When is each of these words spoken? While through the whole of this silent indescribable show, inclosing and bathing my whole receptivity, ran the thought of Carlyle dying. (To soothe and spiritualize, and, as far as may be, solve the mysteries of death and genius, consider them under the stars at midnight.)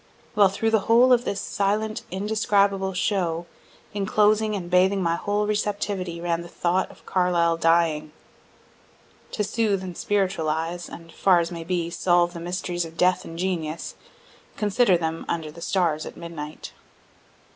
While 0.33 0.49
through 0.49 0.71
the 0.71 0.79
whole 0.89 1.13
of 1.13 1.25
this 1.25 1.39
silent 1.39 2.01
indescribable 2.09 2.95
show, 2.95 3.45
inclosing 3.93 4.55
and 4.55 4.67
bathing 4.67 5.03
my 5.03 5.15
whole 5.15 5.45
receptivity, 5.45 6.19
ran 6.19 6.41
the 6.41 6.47
thought 6.47 6.89
of 6.89 7.05
Carlyle 7.05 7.55
dying. 7.57 8.11
(To 9.33 9.43
soothe 9.43 9.83
and 9.83 9.95
spiritualize, 9.95 10.89
and, 10.89 11.11
as 11.11 11.15
far 11.15 11.37
as 11.39 11.51
may 11.51 11.63
be, 11.63 11.91
solve 11.91 12.33
the 12.33 12.39
mysteries 12.39 12.83
of 12.83 12.97
death 12.97 13.25
and 13.25 13.37
genius, 13.37 13.93
consider 14.57 14.97
them 14.97 15.23
under 15.29 15.51
the 15.51 15.61
stars 15.61 16.07
at 16.07 16.17
midnight.) 16.17 16.71